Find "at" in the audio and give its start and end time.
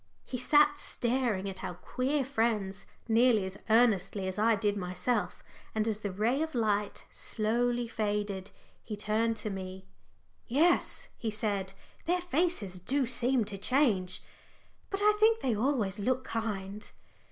1.47-1.63